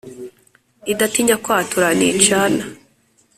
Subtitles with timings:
[0.91, 2.63] Idatinya kwatura nicana